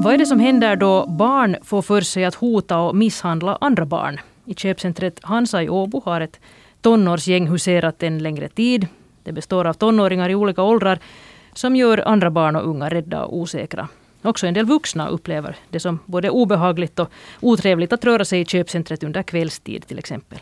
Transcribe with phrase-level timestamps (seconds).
[0.00, 3.86] Vad är det som händer då barn får för sig att hota och misshandla andra
[3.86, 4.20] barn?
[4.44, 6.40] I köpcentret Hansa i Åbo har ett
[6.80, 8.86] tonårsgäng huserat en längre tid.
[9.22, 10.98] Det består av tonåringar i olika åldrar
[11.54, 13.88] som gör andra barn och unga rädda och osäkra.
[14.22, 17.10] Också en del vuxna upplever det som både obehagligt och
[17.40, 20.38] otrevligt att röra sig i köpcentret under kvällstid till exempel.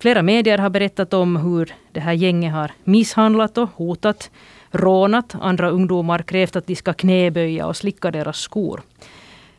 [0.00, 4.30] Flera medier har berättat om hur det här gänget har misshandlat och hotat,
[4.70, 8.82] rånat andra ungdomar, krävt att de ska knäböja och slicka deras skor.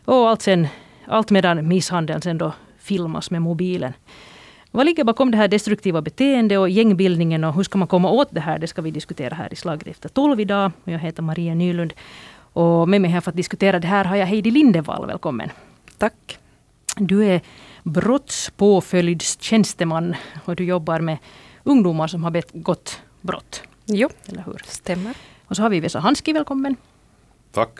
[0.05, 0.67] Och allt, sen,
[1.05, 3.93] allt medan misshandeln sen då filmas med mobilen.
[4.71, 8.27] Vad ligger bakom det här destruktiva beteendet och gängbildningen och hur ska man komma åt
[8.31, 8.59] det här?
[8.59, 10.71] Det ska vi diskutera här i Slaget efter tolv idag.
[10.83, 11.93] Jag heter Maria Nylund.
[12.53, 15.05] Och med mig här för att diskutera det här har jag Heidi Lindevall.
[15.07, 15.49] Välkommen.
[15.97, 16.37] Tack.
[16.97, 17.41] Du är
[17.83, 21.17] brottspåföljdstjänsteman och du jobbar med
[21.63, 23.61] ungdomar som har begått brott.
[23.85, 24.61] Jo, eller hur?
[24.65, 25.17] stämmer.
[25.47, 26.75] Och så har vi Vesa Hanski, välkommen.
[27.51, 27.79] Tack.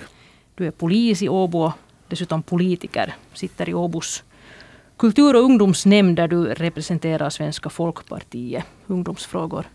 [0.56, 1.74] Du är polis i Åbo och
[2.08, 3.16] dessutom politiker.
[3.34, 4.24] Sitter i Åbos
[5.02, 8.66] kultur och ungdomsnämnd där du representerar Svenska folkpartiet.
[8.88, 9.66] Ungdomsfrågor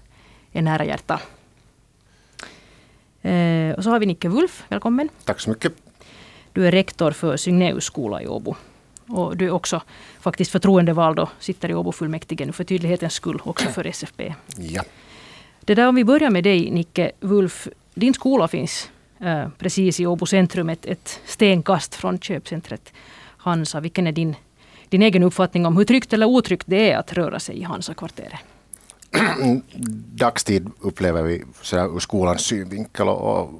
[0.52, 1.20] är nära hjärta.
[3.22, 5.08] Eh, och så har vi Nicke Wulf, välkommen.
[5.24, 5.72] Tack så mycket.
[6.52, 8.56] Du är rektor för Signeus skola i Åbo.
[9.08, 9.82] Och du är också
[10.20, 14.34] faktiskt förtroendevald och sitter i Åbo fullmäktige nu för tydlighetens skull också för SFP.
[14.56, 14.82] Ja.
[15.60, 17.68] Det där om vi börjar med dig Nicke Wulf.
[17.94, 18.90] Din skola finns
[19.20, 22.92] eh, precis i Åbo centrum, ett, ett stenkast från köpcentret
[23.36, 23.80] Hansa.
[23.80, 24.34] Vilken är din,
[24.88, 28.40] din egen uppfattning om hur tryggt eller otryggt det är att röra sig i Hansa-kvarteret?
[30.14, 33.50] Dagstid upplever vi så ur skolans synvinkel och, och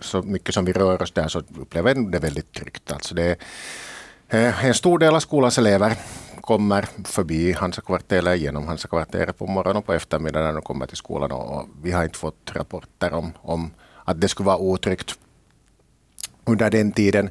[0.00, 2.92] så mycket som vi rör oss där så upplever vi det väldigt tryggt.
[2.92, 3.36] Alltså det är,
[4.28, 5.96] Eh, en stor del av skolans elever
[6.40, 10.96] kommer förbi Hansakvarteret eller genom Hansakvarteret på morgonen och på eftermiddagen när de kommer till
[10.96, 13.70] skolan och vi har inte fått rapporter om, om
[14.04, 15.14] att det skulle vara otryggt
[16.44, 17.30] under den tiden.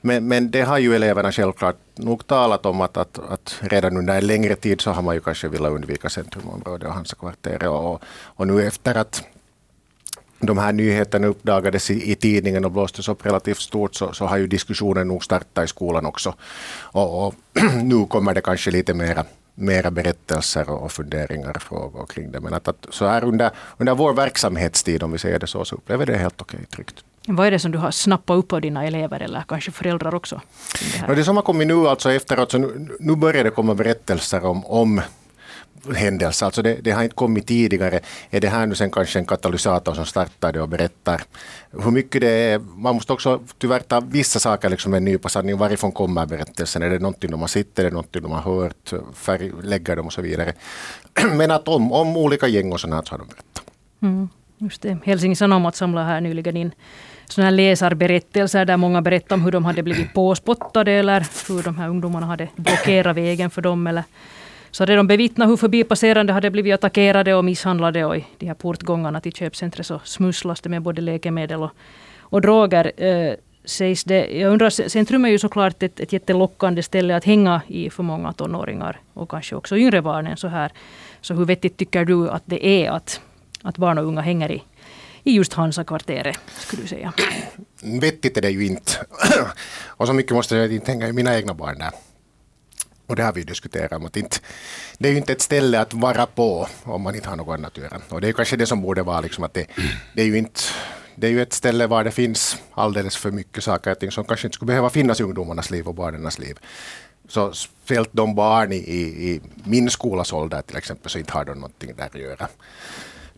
[0.00, 4.16] Men, men det har ju eleverna självklart nog talat om att, att, att redan under
[4.18, 8.02] en längre tid så har man ju kanske velat undvika centrumområdet och Hansakvarteret och,
[8.36, 9.24] och nu efter att
[10.40, 14.38] de här nyheterna uppdagades i, i tidningen och blåstes upp relativt stort så, så har
[14.38, 16.34] ju diskussionen nog startat i skolan också.
[16.92, 17.34] Och, och
[17.82, 19.24] nu kommer det kanske lite mera
[19.54, 22.40] mera berättelser och funderingar och frågor kring det.
[22.40, 25.76] Men att, att så här under, under vår verksamhetstid, om vi säger det så, så
[25.76, 27.04] upplever det helt okej tryggt.
[27.26, 30.40] Vad är det som du har snappat upp av dina elever eller kanske föräldrar också?
[31.06, 34.44] Det, det som har kommit nu alltså efteråt, så nu, nu börjar det komma berättelser
[34.44, 35.00] om, om
[35.94, 36.44] händelse.
[36.44, 38.00] Alltså det, det, har inte kommit tidigare.
[38.30, 41.22] Är det här nu sen kanske en katalysator som startar det och berättar
[41.70, 42.58] hur mycket det är?
[42.58, 45.58] Man måste också tyvärr ta vissa saker liksom med en nypa sanning.
[45.58, 46.82] Varifrån kommer berättelsen?
[46.82, 47.78] Är det någonting de har sett?
[47.78, 48.92] Är det någonting de har hört?
[49.14, 50.52] Färglägger dem och så vidare.
[51.34, 53.62] Men att om, om olika gäng och sånt så har de berättat.
[54.02, 54.98] Mm, just det.
[55.04, 56.72] Helsingin Sanomat samlade här nyligen in
[57.32, 61.78] sådana här läsarberättelser där många berättar om hur de hade blivit påspottade eller hur de
[61.78, 64.04] här ungdomarna hade blockerat vägen för dem eller
[64.70, 68.54] så hade de bevittnat hur förbipasserande hade blivit attackerade och misshandlade och i de här
[68.54, 71.70] portgångarna till köpcentret så smusslas det med både läkemedel och,
[72.20, 72.92] och droger.
[73.04, 74.26] Eh, sägs det.
[74.38, 78.32] Jag undrar, centrum är ju såklart ett, ett jättelockande ställe att hänga i för många
[78.32, 80.72] tonåringar och kanske också yngre barn än Så, här.
[81.20, 83.20] så hur vettigt tycker du att det är att,
[83.62, 84.62] att barn och unga hänger i,
[85.24, 87.12] i just Hansa-kvarteret, skulle du säga?
[88.00, 88.92] Vettigt är det ju inte.
[89.86, 91.90] och så mycket måste jag inte hänga i mina egna barn där.
[93.10, 94.36] Och det har vi diskuterat om att inte,
[94.98, 97.72] det är ju inte ett ställe att vara på om man inte har något annat
[97.72, 98.00] att göra.
[98.08, 99.66] Och det är kanske det som borde vara liksom att det,
[100.14, 100.60] det är ju inte
[101.14, 104.24] det är ju ett ställe var det finns alldeles för mycket saker och ting som
[104.24, 106.58] kanske inte skulle behöva finnas i ungdomarnas liv och barnens liv.
[107.28, 111.44] Så speciellt de barn i, i, i min skolas ålder till exempel så inte har
[111.44, 112.48] de någonting där att göra.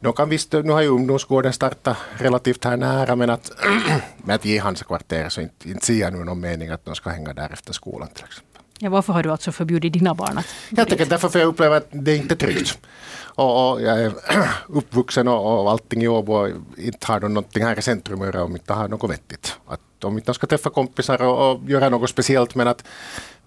[0.01, 3.51] De kan visst, nu har ju ungdomsgården startat relativt här nära men att,
[4.17, 6.95] med att ge Hansa kvarter så inte, inte ser jag nu någon mening att de
[6.95, 8.52] ska hänga där efter skolan till exempel.
[8.83, 11.77] Ja, varför har du alltså förbjudit dina barn att Helt enkelt därför för jag upplever
[11.77, 12.79] att det inte är tryggt.
[13.15, 14.13] Och, och jag är
[14.69, 18.45] uppvuxen och, och allting i Åbo och inte har någonting här i centrum att göra
[18.45, 19.57] om inte har något vettigt.
[19.67, 22.85] Att om inte ska träffa kompisar och, och göra något speciellt men att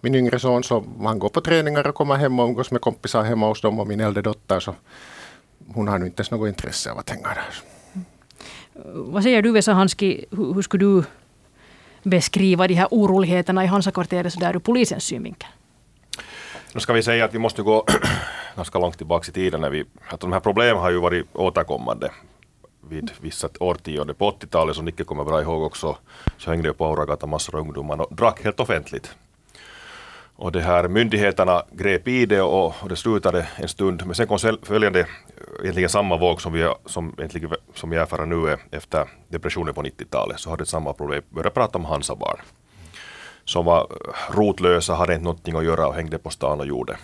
[0.02, 3.24] min yngre son så han går på träningar och kommer hem och umgås med kompisar
[3.24, 4.76] hemma hos dem och min äldre dotter så
[5.74, 7.56] hon har nu inte ens något intresse av att hänga där.
[8.94, 11.04] Vad säger du Vesa Hanski, hur, hur skulle du
[12.06, 15.50] beskriva de här oroligheterna i Hansakvarteret så där ur polisens synvinkel?
[16.74, 17.86] Nu ska vi säga att vi måste gå
[18.56, 19.62] ganska långt tillbaka i tiden.
[19.62, 22.10] När vi, att de här problemen har ju varit återkommande
[22.90, 24.16] vid vissa årtionden.
[24.16, 25.98] På 80-talet, som Nicke kommer bra ihåg också,
[26.38, 29.16] så hängde det på Auragatan massor av ungdomar och drack helt offentligt.
[30.36, 34.06] Och det här myndigheterna grep i det och, och det slutade en stund.
[34.06, 35.08] Men sen kom följande
[35.62, 40.40] egentligen samma våg som vi, som, egentligen, som vi erfar nu efter depressionen på 90-talet,
[40.40, 41.24] så hade samma problem.
[41.30, 42.38] Började prata om Hansa-barn
[43.46, 46.98] som var eh, rotlösa, hade inte någonting att göra och hängde på stan och gjorde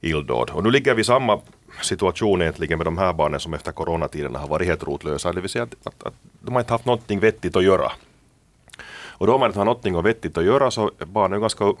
[0.00, 0.50] illdåd.
[0.50, 1.40] Och nu ligger vi i samma
[1.82, 5.32] situation egentligen med de här barnen som efter coronatiderna har varit helt rotlösa.
[5.32, 7.92] Det vill säga att, att, att de har inte haft någonting vettigt att göra.
[8.92, 11.74] Och då har man inte har någonting vettigt att göra så barnen är ganska eh,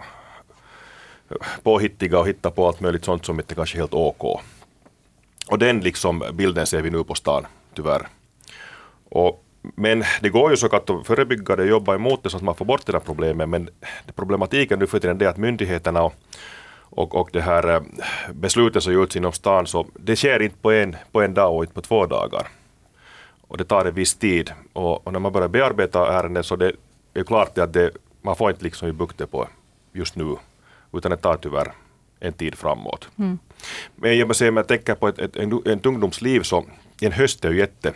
[1.62, 4.40] påhittiga och hittar på allt möjligt sånt som inte kanske är helt OK.
[5.50, 8.08] Och den liksom bilden ser vi nu på stan, tyvärr.
[9.08, 12.42] Och, men det går ju så att förebygga det och jobba emot det så att
[12.42, 13.48] man får bort det där problemet.
[13.48, 13.68] Men
[14.16, 16.14] problematiken nu för tiden är att myndigheterna och,
[16.90, 20.56] och, och det här eh, besluten beslutet som gjorts inom stan, så det sker inte
[20.56, 22.48] på en, på en dag och inte på två dagar.
[23.48, 24.52] Och det tar en viss tid.
[24.72, 26.72] Och, och när man börjar bearbeta ärenden så det
[27.14, 27.90] är klart att det,
[28.22, 29.48] man får inte liksom i bukte på
[29.92, 30.36] just nu
[30.92, 31.72] utan det tar tyvärr
[32.20, 33.08] en tid framåt.
[33.18, 33.38] Mm.
[33.96, 36.64] Men jag, säga, jag tänker på ett, ett, en, en ungdomsliv så
[37.00, 37.92] en höst är ju jätte,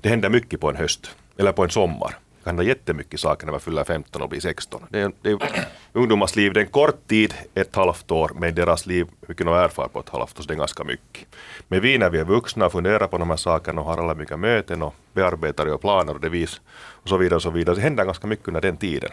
[0.00, 2.18] det händer mycket på en höst eller på en sommar.
[2.38, 4.82] Det kan hända jättemycket saker när man fyller 15 och blir 16.
[4.88, 5.38] Det är, det är,
[5.92, 9.54] ungdomars liv det är en kort tid, ett halvt år, men deras liv, mycket de
[9.54, 11.26] erfar på ett halvt år, så det är ganska mycket.
[11.68, 14.14] Men vi när vi är vuxna och funderar på de här sakerna och har alla
[14.14, 17.80] mycket möten och bearbetar och planer och devis och så vidare och så vidare, så
[17.80, 19.10] händer ganska mycket under den tiden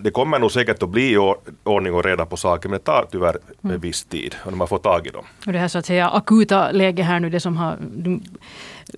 [0.00, 1.16] det kommer nog säkert att bli
[1.64, 3.80] ordning och reda på saker, men det tar tyvärr en mm.
[3.80, 5.24] viss tid och man får tag i dem.
[5.46, 7.76] Och det här så att säga akuta läget här nu, det som har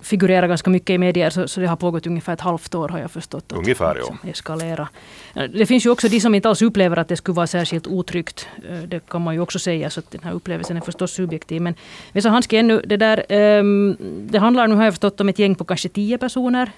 [0.01, 2.99] figurerat ganska mycket i medier, så, så det har pågått ungefär ett halvt år har
[2.99, 3.51] jag förstått.
[3.51, 3.93] Att, ungefär, ja.
[3.93, 4.87] Liksom eskalera.
[5.33, 8.47] Det finns ju också de som inte alls upplever att det skulle vara särskilt otryggt.
[8.69, 11.61] Eh, det kan man ju också säga, så att den här upplevelsen är förstås subjektiv.
[11.61, 11.75] Men
[12.13, 13.25] Vesa Hanski, ännu, det där,
[13.59, 13.97] um,
[14.31, 16.71] det handlar nu har jag förstått om ett gäng på kanske tio personer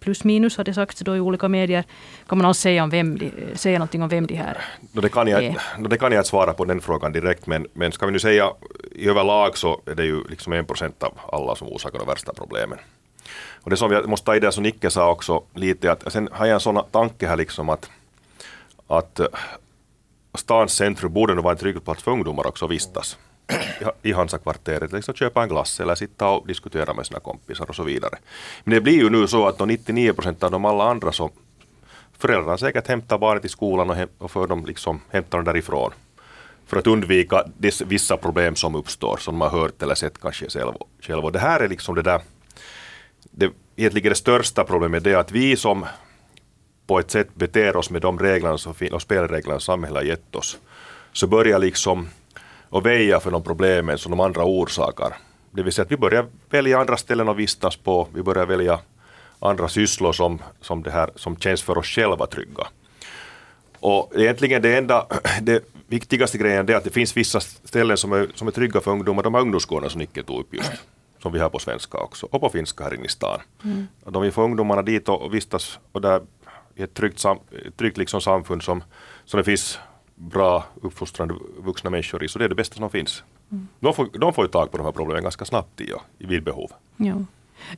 [0.00, 1.84] plus minus har det sagts då i olika medier.
[2.26, 4.58] Kan man alls säga, om vem de, säga någonting om vem de här
[4.92, 5.62] no, det, kan jag, är?
[5.78, 8.18] No, det kan jag inte svara på den frågan direkt, men, men ska vi nu
[8.18, 8.50] säga
[8.92, 12.32] i överlag så är det ju liksom en procent av alla som orsakar de värsta
[12.32, 12.78] problemen.
[13.62, 16.28] Och det som jag måste ta i det som Nicke sa också lite, att sen
[16.32, 17.90] har jag en sån tanke här liksom att,
[18.86, 19.20] att
[20.34, 23.18] stans centrum borde nog vara en trygg plats för ungdomar också att vistas
[24.02, 27.82] i Hansa-kvarteret, liksom köpa en glass eller sitta och diskutera med sina kompisar och så
[27.82, 28.18] vidare.
[28.64, 31.30] Men det blir ju nu så att 99 procent av de alla andra så
[32.18, 35.92] föräldrarna säkert hämtar barnet i skolan och, hem, och för dem liksom hämtar dem därifrån.
[36.66, 37.44] För att undvika
[37.86, 40.72] vissa problem som uppstår, som man har hört eller sett kanske själv.
[41.00, 41.24] själv.
[41.24, 42.20] Och det här är liksom det där,
[43.30, 45.86] det, egentligen det största problemet, det är att vi som
[46.86, 50.36] på ett sätt beter oss med de reglerna som, och spelreglerna som samhället har gett
[50.36, 50.58] oss,
[51.12, 52.08] så börjar liksom
[52.70, 55.16] och väja för de problemen som de andra orsakar.
[55.50, 58.78] Det vill säga att vi börjar välja andra ställen att vistas på, vi börjar välja
[59.38, 62.66] andra sysslor som, som, det här, som känns för oss själva trygga.
[63.80, 65.06] Och egentligen det enda,
[65.42, 68.90] det viktigaste grejen är att det finns vissa ställen som är, som är trygga för
[68.90, 70.72] ungdomar, de här ungdomsgårdarna som Nicke tog upp just,
[71.22, 73.40] som vi har på svenska också, och på finska här inne i stan.
[73.64, 73.86] Mm.
[74.04, 76.22] De vill få ungdomarna dit och vistas och där
[76.74, 77.38] i ett tryggt, sam,
[77.76, 78.84] tryggt liksom samfund som,
[79.24, 79.78] som det finns
[80.20, 83.22] bra uppfostrande vuxna människor i, så det är det bästa som finns.
[83.52, 83.68] Mm.
[83.80, 86.70] De, får, de får ju tag på de här problemen ganska snabbt i, vid behov.
[86.96, 87.14] Ja.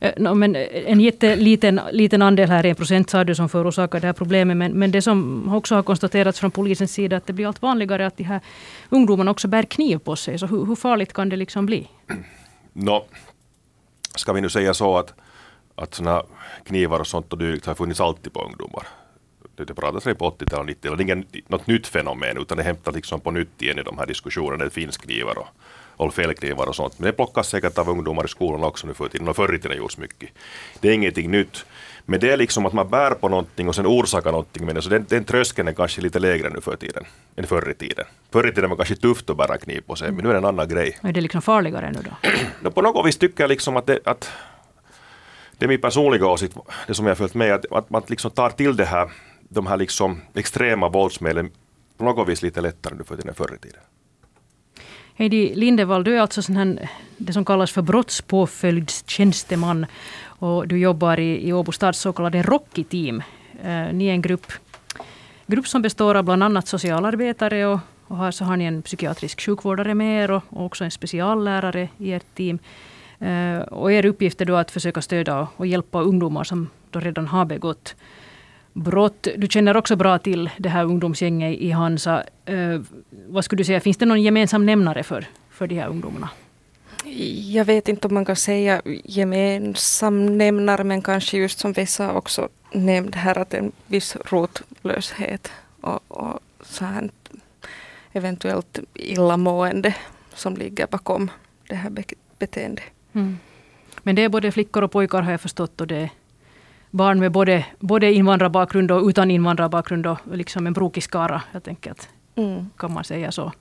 [0.01, 4.07] Eh, no, men en jätteliten liten andel här, en procent sa du, som förorsakar det
[4.07, 4.57] här problemet.
[4.57, 8.07] Men, men det som också har konstaterats från polisens sida, att det blir allt vanligare
[8.07, 8.41] att de här
[8.89, 10.39] ungdomarna också bär kniv på sig.
[10.39, 11.87] Så hur, hur farligt kan det liksom bli?
[12.73, 13.05] No,
[14.15, 15.13] ska vi nu säga så att,
[15.75, 16.23] att såna
[16.63, 18.87] knivar och sånt och dylikt har funnits alltid på ungdomar
[19.55, 20.97] det, det pratas på 80-talet och 90-talet.
[20.97, 23.97] Det är inget något nytt fenomen utan det hämtar liksom på nytt igen i de
[23.97, 24.63] här diskussionerna.
[24.63, 25.47] Det finns knivar
[25.97, 26.99] och fällknivar och sånt.
[26.99, 29.59] Men det plockas säkert av ungdomar i skolan också nu för tiden och förr i
[29.59, 30.29] tiden gjorts mycket.
[30.79, 31.65] Det är ingenting nytt.
[32.05, 34.81] Men det är liksom att man bär på någonting och sen orsakar någonting med det.
[34.81, 37.05] Så den, den tröskeln är kanske lite lägre nu för tiden
[37.35, 38.05] än förr i tiden.
[38.31, 40.33] Förr i tiden var det kanske tufft att bära kniv på sig, men nu är
[40.33, 40.97] det en annan grej.
[41.01, 42.29] Är det liksom farligare nu då?
[42.61, 44.31] no, på något vis tycker jag liksom att det, att
[45.57, 46.57] det är min personliga åsikt,
[46.87, 49.09] det som jag har följt med, att, att man liksom tar till det här
[49.53, 51.51] de här liksom extrema våldsmedlen
[51.97, 53.79] på något vis lite lättare nu för tiden än förr i tiden.
[55.15, 59.85] Heidi Lindevall, du är alltså sån här, det som kallas för brottspåföljdstjänsteman
[60.23, 63.23] och du jobbar i, i Åbo stads så kallade Rocky-team.
[63.63, 64.51] Eh, ni är en grupp,
[65.47, 69.41] grupp som består av bland annat socialarbetare och, och har, så har ni en psykiatrisk
[69.41, 72.59] sjukvårdare med er och, och också en speciallärare i ert team.
[73.19, 76.99] Eh, och er uppgift är då att försöka stödja och, och hjälpa ungdomar som då
[76.99, 77.95] redan har begått
[78.73, 79.27] brott.
[79.37, 82.23] Du känner också bra till det här ungdomsgänget i Hansa.
[82.45, 82.81] Eh,
[83.27, 86.29] vad skulle du säga, finns det någon gemensam nämnare för, för de här ungdomarna?
[87.51, 92.49] Jag vet inte om man kan säga gemensam nämnare men kanske just som Vessa också
[92.71, 95.51] nämnde här att en viss rotlöshet
[95.81, 97.09] och, och så här
[98.13, 99.95] eventuellt illamående
[100.33, 101.31] som ligger bakom
[101.67, 101.91] det här
[102.39, 102.81] beteende.
[103.13, 103.37] Mm.
[104.03, 106.09] Men det är både flickor och pojkar har jag förstått och det
[106.93, 111.41] barn med både, både invandrarbakgrund och utan invandrarbakgrund och liksom en brokig skara.
[112.35, 112.69] Mm.
[112.77, 113.51] kan man säga så.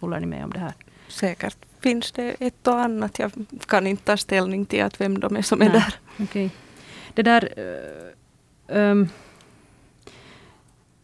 [0.00, 0.72] Håller ni med om det här?
[1.08, 3.18] Säkert finns det ett och annat.
[3.18, 3.32] Jag
[3.66, 5.74] kan inte ta ställning till att vem de är som är Nej.
[5.74, 6.24] där.
[6.24, 6.50] Okay.
[7.14, 7.48] Det där...
[8.66, 9.08] Um,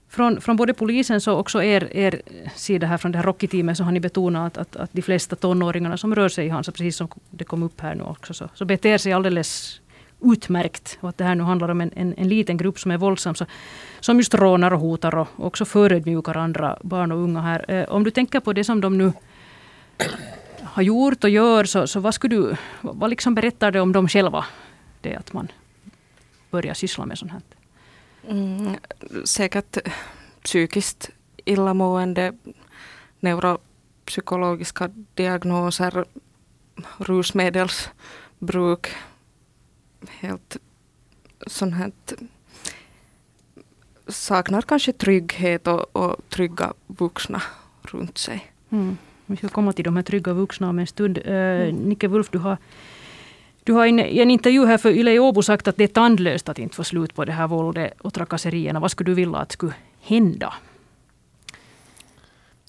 [0.09, 2.23] från, från både polisen och också er, er
[2.55, 5.37] sida här från det här Rocky-teamet så har ni betonat att, att, att de flesta
[5.37, 8.49] tonåringarna som rör sig i Hansa, precis som det kom upp här nu också, så,
[8.55, 9.81] så beter sig alldeles
[10.33, 10.99] utmärkt.
[11.01, 13.35] Och att det här nu handlar om en, en, en liten grupp som är våldsam.
[13.35, 13.47] Så,
[14.01, 17.71] som just rånar och hotar och också förödmjukar andra barn och unga här.
[17.71, 19.13] Eh, om du tänker på det som de nu
[20.63, 24.09] har gjort och gör, så, så vad, skulle du, vad liksom berättar det om dem
[24.09, 24.45] själva?
[25.01, 25.49] Det att man
[26.51, 27.43] börjar syssla med sånt här.
[28.29, 28.77] Mm,
[29.25, 29.79] säkert
[30.43, 31.11] psykiskt
[31.45, 32.33] illamående,
[33.21, 36.05] neuropsykologiska diagnoser,
[36.99, 38.87] rusmedelsbruk,
[40.09, 40.57] helt
[41.47, 41.93] sånt här
[44.09, 47.43] saknar kanske trygghet och, och trygga vuxna
[47.83, 48.53] runt sig.
[48.71, 48.97] Mm.
[49.27, 51.19] Vi ska komma till de här trygga vuxna om en stund.
[51.19, 51.77] Uh, mm.
[51.77, 52.57] Nicke Wulf, du har,
[53.65, 56.49] du har i en intervju här för Yle i Åbo sagt att det är tandlöst
[56.49, 58.81] att inte få slut på det här våldet och trakasserierna.
[58.81, 60.55] Vad skulle du vilja att skulle hända?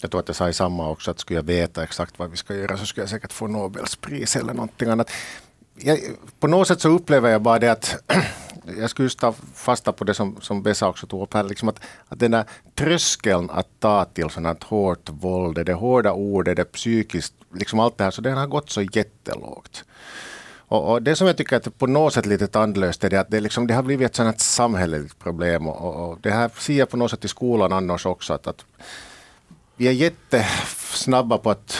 [0.01, 2.37] Jag tror att jag sa i samma också att skulle jag veta exakt vad vi
[2.37, 5.11] ska göra så skulle jag säkert få Nobelspris eller någonting annat.
[5.79, 5.99] Jag,
[6.39, 7.95] på något sätt så upplever jag bara det att
[8.77, 11.79] jag skulle ta fasta på det som, som Bessa också tog upp här, liksom att,
[12.07, 17.33] att den där tröskeln att ta till sådant hårt våld, det hårda ordet, det psykiskt,
[17.53, 19.85] liksom allt det här, så den har gått så jättelågt.
[20.69, 23.29] Och, och, det som jag tycker att på något sätt lite tandlöst är det att
[23.29, 26.89] det, liksom, det har blivit ett sådant samhälleligt problem och, och, det här ser jag
[26.89, 28.65] på något sätt i skolan annars också att, att
[29.75, 31.77] vi är jättesnabba på att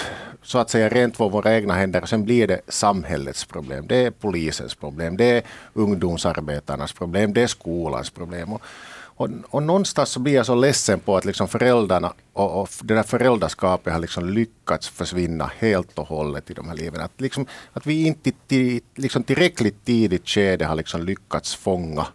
[0.48, 2.06] så att säga rent på våra egna händer.
[2.06, 3.88] Sen blir det samhällets problem.
[3.88, 5.18] Det är polisens problem.
[5.18, 7.34] Det är ungdomsarbetarnas problem.
[7.34, 8.54] Det är skolans problem.
[8.54, 8.62] Och,
[8.96, 12.94] och, och någonstans så blir jag så ledsen på att liksom föräldrarna och, och det
[12.94, 17.02] där föräldraskapet har liksom lyckats försvinna helt och hållet i de här liven.
[17.02, 22.08] Att, liksom, att vi inte till, liksom tillräckligt tidigt skede har liksom lyckats fånga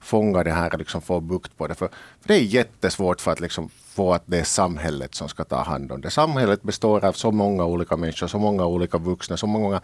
[0.00, 1.74] fånga det här och liksom få bukt på det.
[1.74, 1.88] För,
[2.20, 5.62] för det är jättesvårt för att liksom få att det är samhället som ska ta
[5.62, 6.10] hand om det.
[6.10, 9.36] Samhället består av så många olika människor, så många olika vuxna.
[9.36, 9.80] Så många,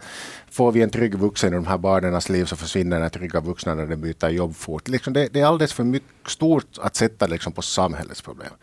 [0.51, 3.75] får vi en trygg vuxen i de här barnens liv så försvinner den trygga vuxna
[3.75, 4.87] när de byter jobb fort.
[4.87, 8.53] Liksom det, det, är alldeles för mycket stort att sätta liksom på samhällets problem.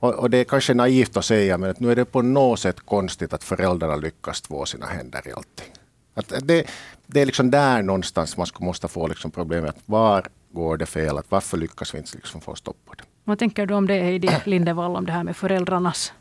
[0.00, 2.60] Och, och, det är kanske naivt att säga, men att nu är det på något
[2.60, 5.72] sätt konstigt att föräldrarna lyckas två sina händer i allting.
[6.14, 6.66] Att det,
[7.06, 9.76] det är liksom där någonstans man måste få liksom problemet.
[9.86, 11.18] Var går det fel?
[11.18, 13.04] Att varför lyckas vi inte liksom få stopp på det?
[13.28, 16.12] Vad tänker du om det Heidi Lindevall, om det här med föräldrarnas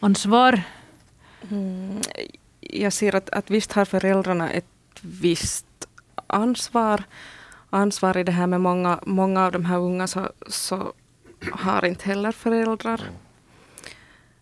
[0.00, 0.62] ansvar?
[1.50, 2.00] Mm,
[2.60, 4.66] jag ser att, att visst har föräldrarna ett
[5.00, 5.66] visst
[6.26, 7.02] ansvar.
[7.70, 10.92] Ansvar i det här med många, många av de här unga så, så
[11.52, 13.00] har inte heller föräldrar.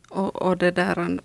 [0.09, 1.21] Och, och det där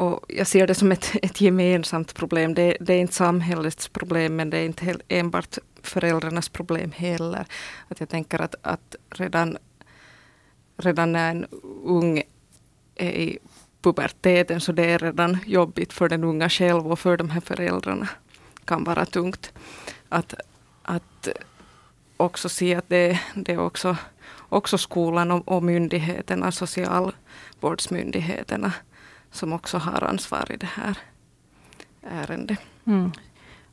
[0.00, 2.54] och jag ser det som ett, ett gemensamt problem.
[2.54, 7.46] Det, det, är inte samhällets problem men det är inte enbart föräldrarnas problem heller.
[7.88, 9.58] Att jag tänker att, att redan,
[10.76, 11.46] redan när en
[11.84, 12.22] ung
[12.96, 13.38] är i
[13.82, 18.08] puberteten så det är redan jobbigt för den unga själv och för de här föräldrarna.
[18.64, 19.52] kan vara tungt.
[20.08, 20.34] Att,
[20.82, 21.28] att
[22.16, 23.96] också se att det, det är också,
[24.48, 28.72] också skolan och, och myndigheterna, socialvårdsmyndigheterna
[29.32, 30.98] som också har ansvar i det här
[32.02, 32.58] ärendet.
[32.86, 33.12] Mm.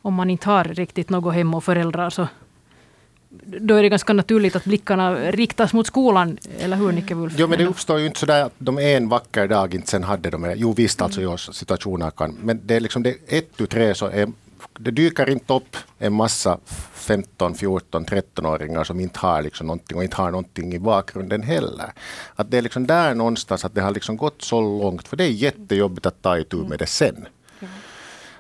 [0.02, 2.28] Om man inte har riktigt något hem och föräldrar så
[3.46, 7.34] då är det ganska naturligt att blickarna riktas mot skolan, eller hur Nicke Wulf?
[7.38, 10.30] Jo, men det uppstår ju inte sådär att de en vacker dag inte sen hade
[10.30, 11.38] de, jo visst alltså mm.
[11.38, 14.28] situationer kan, men det är liksom det ett tu tre så är,
[14.80, 16.58] det dyker inte upp en massa
[16.94, 21.92] 15, 14, 13-åringar som inte har liksom någonting och inte har någonting i bakgrunden heller.
[22.36, 25.24] Att det är liksom där någonstans att det har liksom gått så långt, för det
[25.24, 27.28] är jättejobbigt att ta itu med det sen.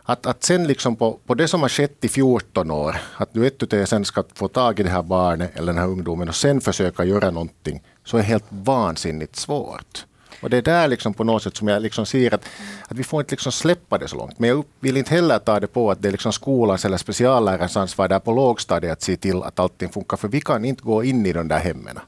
[0.09, 3.47] Att, att sen liksom på, på det som har skett i 14 år, att du
[3.47, 6.35] ett utav sen ska få tag i det här barnet eller den här ungdomen och
[6.35, 10.05] sen försöka göra någonting, så är helt vansinnigt svårt.
[10.41, 12.45] Och det är där liksom på något sätt som jag liksom ser att,
[12.87, 14.39] att vi får inte liksom släppa det så långt.
[14.39, 17.77] Men jag vill inte heller ta det på att det är liksom skolans eller speciallärarens
[17.77, 20.17] ansvar där på lågstadiet att se till att allting funkar.
[20.17, 21.99] För vi kan inte gå in i de där hemmen.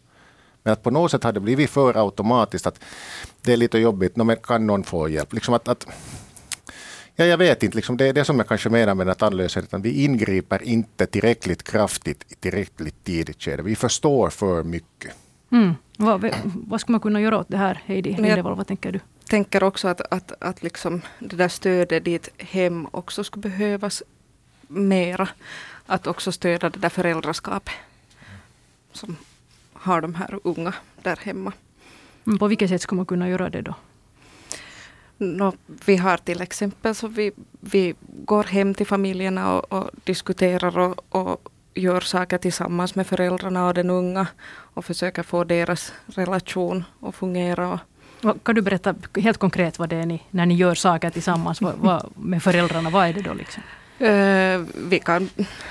[0.63, 2.79] Men att på något sätt har det blivit för automatiskt att
[3.41, 4.15] det är lite jobbigt.
[4.15, 5.33] No, men kan någon få hjälp?
[5.33, 5.88] Liksom att, att
[7.19, 9.81] Ja, jag vet inte, liksom det är det som jag kanske menar med att tandlösheten.
[9.81, 13.63] Vi ingriper inte tillräckligt kraftigt i tillräckligt tidigt skede.
[13.63, 15.12] Vi förstår för mycket.
[15.51, 15.75] Mm.
[16.01, 16.35] Vad,
[16.67, 18.55] vad ska man kunna göra åt det här, Heidi Lindevall?
[18.55, 18.99] Vad tänker du?
[19.29, 24.03] tänker också att, att, att liksom det där stödet dit hem också skulle behövas
[24.67, 25.29] mera.
[25.85, 27.73] Att också stödja det där föräldraskapet
[28.91, 29.15] som
[29.73, 31.53] har de här unga där hemma.
[32.23, 33.73] Men på vilket sätt ska man kunna göra det då?
[35.17, 35.53] No,
[35.85, 41.05] vi har till exempel så vi, vi går hem till familjerna och, och diskuterar och,
[41.09, 44.27] och gör saker tillsammans med föräldrarna och den unga
[44.73, 47.79] och försöker få deras relation att fungera.
[48.43, 51.75] Kan du berätta helt konkret vad det är ni, när ni gör saker tillsammans vad,
[51.75, 53.33] vad, med föräldrarna, vad är det då?
[53.33, 53.63] Liksom?
[54.01, 55.29] Uh, vi kan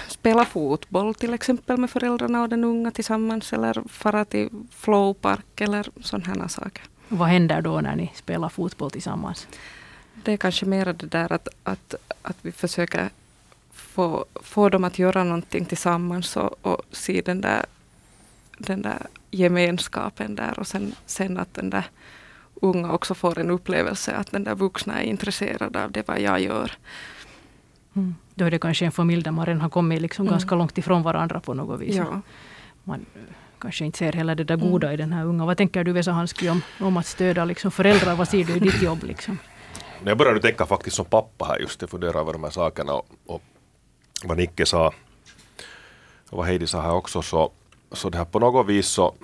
[0.09, 5.88] spela fotboll till exempel med föräldrarna och den unga tillsammans eller fara till flowpark eller
[6.00, 6.83] sådana saker.
[7.09, 9.49] Vad händer då när ni spelar fotboll tillsammans?
[10.25, 13.11] Det är kanske mer det där att, att, att vi försöker
[13.99, 17.64] få, få dem att göra någonting tillsammans och, och se den där,
[18.59, 21.85] den där gemenskapen där och sen, sen att den där
[22.55, 26.40] unga också får en upplevelse att den där vuxna är intresserade av det vad jag
[26.40, 26.73] gör.
[27.97, 28.14] Mm.
[28.35, 30.33] Då är det kanske en familj där man redan har kommit liksom mm.
[30.33, 31.97] ganska långt ifrån varandra på något vis.
[31.97, 32.21] Ja.
[32.85, 33.07] Man
[33.59, 34.95] kanske inte ser heller det där goda mm.
[34.95, 35.47] i den här unga.
[35.47, 38.14] Vad tänker du Vesa Hanski om, om att stödja liksom föräldrar?
[38.17, 39.02] Vad ser du i ditt jobb?
[39.02, 39.38] Liksom?
[40.05, 43.07] Jag började tänka faktiskt som pappa här just, jag funderar över de här sakerna och,
[43.26, 43.43] och
[44.25, 44.87] vad Nicke sa
[46.31, 47.53] och vad Heidi sa här också så,
[47.93, 49.15] så det här på något vis så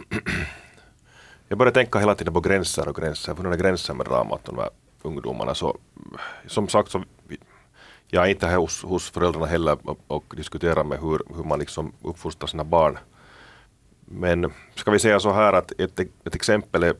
[1.48, 4.58] jag började tänka hela tiden på gränser och gränser, för den gränsen med dramat de
[4.58, 4.70] här
[5.02, 5.76] ungdomarna så
[6.46, 7.04] som sagt så
[8.08, 11.58] jag är inte här hos, hos föräldrarna heller och, och diskuterar med hur, hur man
[11.58, 12.98] liksom uppfostrar sina barn.
[14.04, 16.94] Men ska vi säga så här att ett, ett exempel är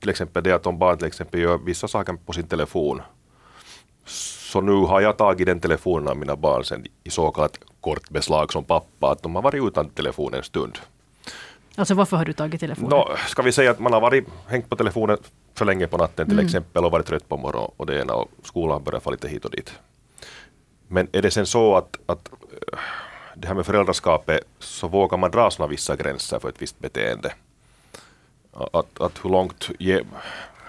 [0.00, 3.02] till exempel det att om barn till exempel gör vissa saker på sin telefon
[4.52, 8.52] så nu har jag tagit den telefonen av mina barn sen i så kallat kortbeslag
[8.52, 10.78] som pappa, att de har varit utan telefon en stund.
[11.76, 12.90] Alltså varför har du tagit telefonen?
[12.90, 15.18] No, ska vi säga att man har varit, hängt på telefonen
[15.54, 16.46] för länge på natten till mm.
[16.46, 19.44] exempel och varit trött på morgonen och det ena och skolan börjar få lite hit
[19.44, 19.72] och dit.
[20.88, 22.78] Men är det sen så att, att eh,
[23.36, 27.32] det här med föräldraskapet så vågar man dra sådana vissa gränser för ett visst beteende?
[28.52, 30.00] Att, att hur långt ge,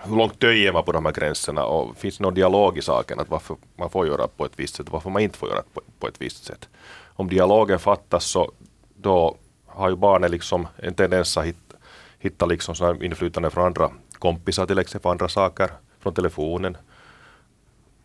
[0.04, 3.20] hur långt töjer man på de här gränserna och finns det någon dialog i saken
[3.20, 5.63] att varför man får göra på ett visst sätt och varför man inte får göra
[5.74, 6.70] på, på ett visst sätt.
[7.16, 8.52] Om dialogen fattas så
[8.96, 11.76] då har ju barnen liksom en tendens att hitta,
[12.20, 16.78] hitta liksom inflytande från andra kompisar till exempel, andra saker, från telefonen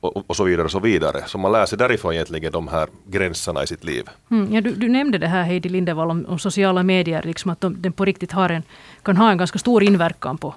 [0.01, 0.65] och, och, så vidare.
[0.65, 1.23] och så vidare.
[1.27, 4.05] Så man lär sig därifrån egentligen de här gränserna i sitt liv.
[4.31, 7.61] Mm, ja, du, du, nämnde det här Heidi Lindevall om, om sociala medier, liksom att
[7.61, 8.63] de, den på riktigt har en,
[9.03, 10.55] kan ha en ganska stor inverkan på,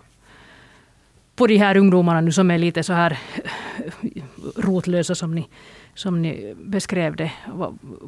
[1.36, 3.20] på de här ungdomarna nu som är lite så här
[3.84, 4.24] eh,
[4.56, 5.50] rotlösa som ni,
[5.94, 7.32] som ni beskrev det.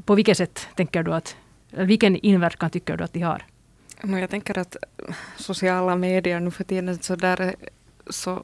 [0.05, 1.36] På vilket sätt tänker du att,
[1.69, 3.45] vilken inverkan tycker du att de har?
[4.01, 4.77] Jag tänker att
[5.38, 7.55] sociala medier nu för tiden så där är
[8.09, 8.43] så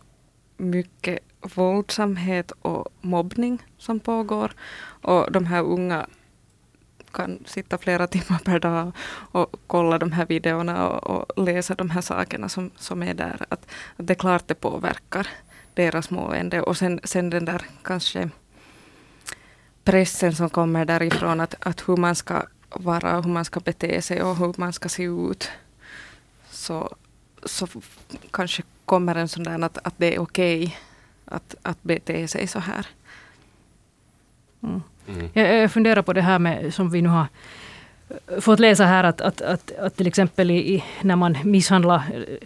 [0.57, 1.19] mycket
[1.55, 4.51] våldsamhet och mobbning som pågår.
[5.01, 6.07] Och de här unga
[7.12, 8.91] kan sitta flera timmar per dag
[9.32, 13.45] och kolla de här videorna och, och läsa de här sakerna som, som är där.
[13.50, 13.65] Att,
[13.98, 15.28] att det är klart det påverkar
[15.74, 16.62] deras mående.
[16.62, 18.30] Och sen, sen den där kanske
[19.84, 24.24] pressen som kommer därifrån att, att hur man ska vara, hur man ska bete sig
[24.24, 25.50] och hur man ska se ut.
[26.50, 26.95] Så,
[27.43, 27.67] så
[28.32, 30.76] kanske kommer en sån där att, att det är okej okay
[31.30, 32.88] att, att bete sig så här.
[34.62, 34.82] Mm.
[35.10, 35.30] Mm.
[35.34, 37.28] Jag, jag funderar på det här med, som vi nu har
[38.39, 42.04] fått läsa här att, att, att, att till exempel i, när man misshandlade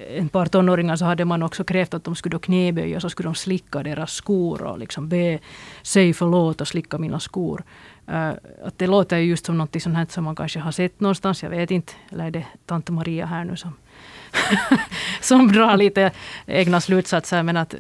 [0.10, 3.36] ett par tonåringar så hade man också krävt att de skulle knäböja så skulle de
[3.36, 5.40] slicka deras skor och liksom be
[5.82, 7.64] sig förlåt och slicka mina skor.
[8.10, 8.32] Uh,
[8.66, 11.50] att det låter just som något sånt här som man kanske har sett någonstans, jag
[11.50, 11.94] vet inte.
[12.10, 13.74] Eller är det tant Maria här nu som,
[15.22, 16.12] som drar lite
[16.46, 17.44] egna slutsatser.
[17.44, 17.76] Men att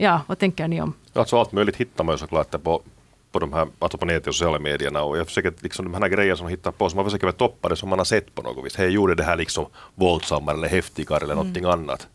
[0.00, 0.92] Ja, vad tänker ni om?
[1.12, 2.82] Alltså allt möjligt hittar man ju såklart på,
[3.32, 6.08] på de här, alltså på nätet och sociala medierna och jag försöker liksom de här
[6.08, 8.34] grejerna som man hittar på, så man försöker väl toppa det som man har sett
[8.34, 8.76] på något vis.
[8.76, 11.36] Hej, gjorde det här liksom våldsammare eller häftigare eller mm.
[11.36, 12.08] någonting annat.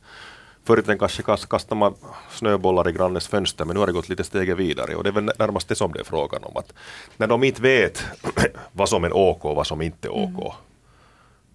[0.65, 1.93] Förr i kanske kastade man
[2.31, 5.11] snöbollar i grannens fönster men nu har det gått lite steget vidare och det är
[5.11, 6.57] väl närmast det som det är frågan om.
[6.57, 6.73] Att
[7.17, 8.05] när de inte vet
[8.71, 10.51] vad som är OK och vad som inte är OK mm.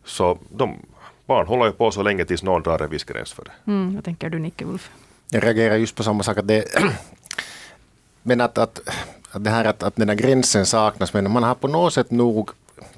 [0.05, 0.77] så de
[1.27, 3.51] barn håller ju på så länge tills någon drar en viss gräns för det.
[3.66, 4.90] Mm, vad tänker du Nicke Wolf?
[5.31, 6.38] Jag reagerar just på samma sak.
[6.38, 6.64] Att det,
[8.23, 8.81] men att, att,
[9.31, 11.12] att det här att, att den här gränsen saknas.
[11.12, 12.51] Men man har på något sätt nog,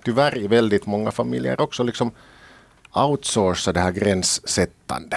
[0.04, 2.10] tyvärr i väldigt många familjer också liksom
[2.92, 5.16] outsourcat det här gränssättande.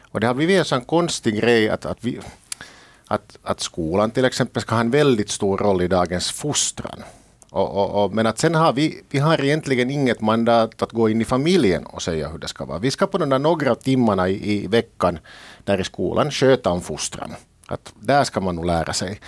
[0.00, 2.20] Och det har blivit en sån konstig grej att, att, vi,
[3.06, 7.02] att, att skolan till exempel ska ha en väldigt stor roll i dagens fostran.
[7.50, 11.08] Och, och, och, men att sen har vi, vi har egentligen inget mandat att gå
[11.08, 12.78] in i familjen och säga hur det ska vara.
[12.78, 15.18] Vi ska på de där några timmarna i, i veckan
[15.64, 17.34] där i skolan sköta om fostran.
[17.66, 19.20] Att där ska man nog lära sig.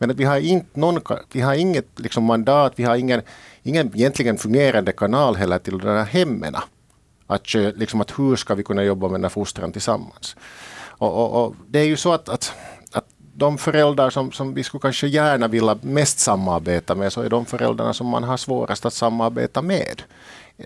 [0.00, 1.00] Men att vi har, inte någon,
[1.32, 3.22] vi har inget liksom mandat, vi har ingen,
[3.62, 6.54] ingen egentligen fungerande kanal heller till de här hemmen.
[7.26, 10.36] Att, liksom att hur ska vi kunna jobba med den här fostran tillsammans.
[11.00, 12.52] Och, och, och det är ju så att, att,
[12.92, 17.30] att de föräldrar som, som vi skulle kanske gärna vilja mest samarbeta med, så är
[17.30, 20.02] de föräldrarna som man har svårast att samarbeta med.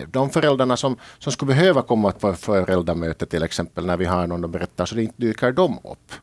[0.07, 4.43] De föräldrarna som, som skulle behöva komma på föräldramöte till exempel när vi har någon
[4.43, 6.13] och berättar, så det inte dyker de upp.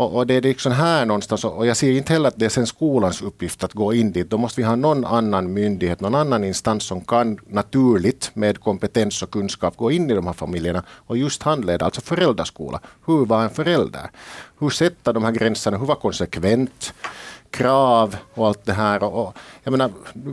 [0.00, 2.48] Och, och, det är liksom här någonstans, och jag ser inte heller att det är
[2.48, 4.30] sen skolans uppgift att gå in dit.
[4.30, 9.22] Då måste vi ha någon annan myndighet, någon annan instans som kan naturligt med kompetens
[9.22, 12.80] och kunskap gå in i de här familjerna och just handleda, alltså föräldraskola.
[13.06, 14.10] Hur var en förälder?
[14.58, 15.78] Hur sätta de här gränserna?
[15.78, 16.94] Hur var konsekvent?
[17.50, 19.02] krav och allt det här.
[19.02, 19.90] Och, och jag menar,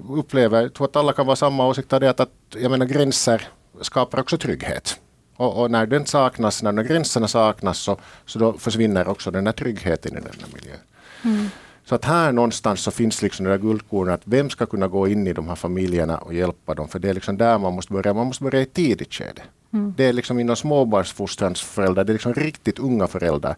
[0.10, 1.94] upplever, jag tror att alla kan vara samma åsikt.
[1.94, 3.48] att, att jag menar, gränser
[3.82, 5.00] skapar också trygghet.
[5.38, 9.46] Och, och, när den saknas, när de gränserna saknas så, så då försvinner också den
[9.46, 10.80] här tryggheten i den här miljön.
[11.24, 11.50] Mm.
[11.86, 15.08] Så att här någonstans så finns liksom det där guldkornet att vem ska kunna gå
[15.08, 16.88] in i de här familjerna och hjälpa dem.
[16.88, 18.14] För det är liksom där man måste börja.
[18.14, 19.42] Man måste börja i tidigt skede.
[19.74, 19.94] Mm.
[19.98, 23.56] Det är liksom inom småbarnsfostrans föräldrar, det är liksom riktigt unga föräldrar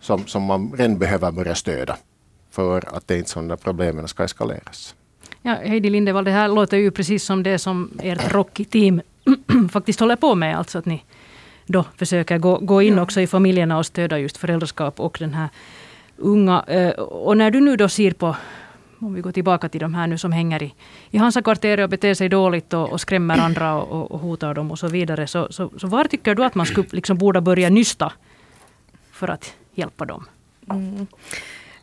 [0.00, 1.96] som, som man redan behöver börja stödja
[2.50, 4.94] för att det inte sådana problemen ska eskaleras.
[5.42, 9.00] Ja, Heidi Lindevall, det här låter ju precis som det som ert Rocky-team
[9.72, 10.58] faktiskt håller på med.
[10.58, 11.04] Alltså att ni
[11.70, 13.02] då försöker gå, gå in ja.
[13.02, 15.48] också i familjerna och stödja just föräldraskap och den här
[16.16, 16.64] unga.
[16.66, 18.36] Eh, och när du nu då ser på
[19.00, 20.74] om vi går tillbaka till de här nu som hänger i,
[21.10, 24.78] i Hansa-kvarteret och beter sig dåligt och, och skrämmer andra och, och, hotar dem och
[24.78, 25.26] så vidare.
[25.26, 28.12] Så, så, så var tycker du att man skulle, liksom borde börja nysta
[29.12, 30.26] för att hjälpa dem?
[30.70, 31.06] Mm.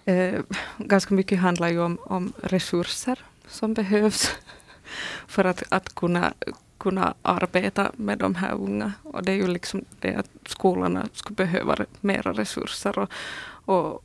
[0.06, 0.41] Eh,
[0.78, 4.32] ganska mycket handlar ju om, om resurser som behövs
[5.28, 6.34] för att, att kunna,
[6.78, 8.94] kunna arbeta med de här unga.
[9.04, 13.10] Och det är ju liksom det att skolorna skulle behöva mera resurser och,
[13.66, 14.04] och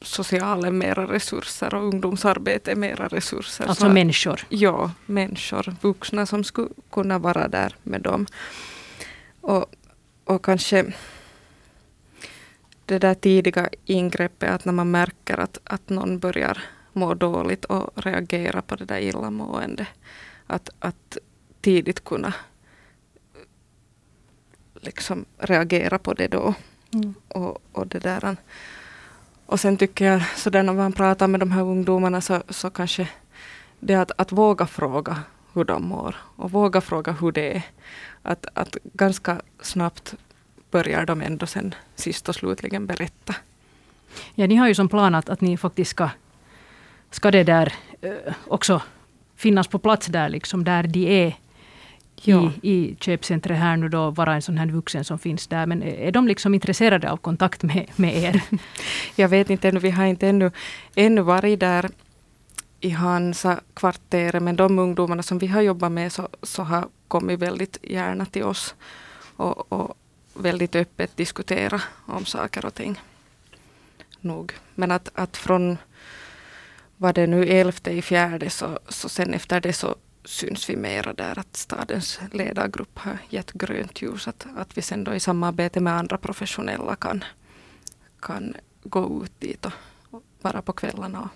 [0.00, 3.66] socialen mera resurser och ungdomsarbete mera resurser.
[3.66, 4.46] Alltså Så, människor?
[4.48, 8.26] Ja, människor, vuxna som skulle kunna vara där med dem.
[9.40, 9.66] Och,
[10.24, 10.92] och kanske
[12.84, 17.90] det där tidiga ingreppet, att när man märker att, att någon börjar må dåligt och
[17.94, 19.86] reagera på det där illamående.
[20.46, 21.18] Att, att
[21.64, 22.34] tidigt kunna
[24.74, 26.54] liksom reagera på det då.
[26.92, 27.14] Mm.
[27.28, 28.36] Och, och, det där.
[29.46, 33.08] och sen tycker jag, så när man pratar med de här ungdomarna så, så kanske
[33.80, 35.22] det att, att våga fråga
[35.52, 37.62] hur de mår och våga fråga hur det är.
[38.22, 40.14] Att, att ganska snabbt
[40.70, 43.34] börjar de ändå sen sist och slutligen berätta.
[44.34, 46.10] Ja, ni har ju som plan att, att ni faktiskt ska,
[47.10, 48.82] ska det där eh, också
[49.36, 51.36] finnas på plats där, liksom där de är
[52.28, 52.52] ja.
[52.62, 55.66] i, i köpcentret här nu då, vara en sån här vuxen som finns där.
[55.66, 58.42] Men är de liksom intresserade av kontakt med, med er?
[59.16, 60.50] Jag vet inte ännu, vi har inte ännu,
[60.94, 61.90] ännu varit där
[62.80, 67.40] i Hansa kvarteret, men de ungdomarna som vi har jobbat med så, så har kommit
[67.40, 68.74] väldigt gärna till oss
[69.36, 69.96] och, och
[70.34, 73.00] väldigt öppet diskutera om saker och ting.
[74.20, 74.52] Nog.
[74.74, 75.78] Men att, att från
[76.96, 81.12] var det nu elfte i fjärde så, så sen efter det så syns vi mera
[81.12, 84.28] där att stadens ledargrupp har gett grönt ljus.
[84.28, 87.24] Att, att vi sen då i samarbete med andra professionella kan,
[88.20, 89.66] kan gå ut dit
[90.10, 91.30] och, vara på kvällarna och,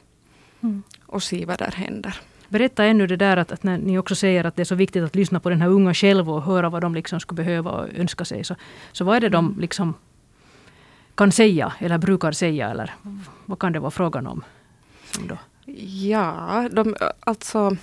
[0.62, 0.82] mm.
[1.06, 2.20] och se vad där händer.
[2.48, 5.04] Berätta ännu det där att, att, när ni också säger att det är så viktigt
[5.04, 7.88] att lyssna på den här unga själv och höra vad de liksom skulle behöva och
[7.94, 8.44] önska sig.
[8.44, 8.56] Så,
[8.92, 9.60] så vad är det de mm.
[9.60, 9.94] liksom
[11.14, 12.94] kan säga eller brukar säga eller
[13.46, 14.44] vad kan det vara frågan om?
[15.28, 15.38] Då?
[16.08, 17.76] Ja, de, alltså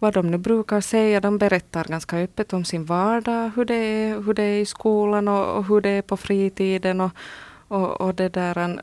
[0.00, 4.20] vad de nu brukar säga, de berättar ganska öppet om sin vardag, hur det är,
[4.20, 7.10] hur det är i skolan och, och hur det är på fritiden och,
[7.68, 8.82] och, och det där.